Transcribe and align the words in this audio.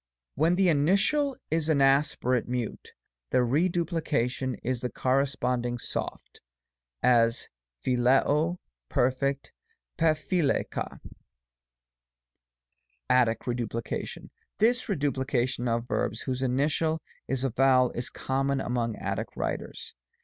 When 0.33 0.55
the 0.55 0.69
initial 0.69 1.37
is 1.51 1.69
an 1.69 1.79
aspirate 1.79 2.47
Mute, 2.47 2.91
the 3.29 3.43
reduplication 3.43 4.55
is 4.63 4.81
in 4.83 4.87
the 4.87 4.91
corresponding 4.91 5.77
soft 5.77 6.41
(§6. 7.03 7.07
9); 7.07 7.11
as, 7.13 7.49
(piXs'COy 7.85 8.57
Perf. 8.89 9.51
TttcpiXri 9.99 10.65
xu. 10.73 10.99
ATTIC 13.11 13.45
REDUPLICATION. 13.45 14.31
This 14.57 14.89
reduplication 14.89 15.67
of 15.67 15.87
verbs, 15.87 16.21
whose 16.21 16.41
initial 16.41 16.99
is 17.27 17.43
a 17.43 17.51
vowel, 17.51 17.91
is 17.91 18.09
common 18.09 18.59
among 18.59 18.95
Attic 18.95 19.37
writers. 19.37 19.93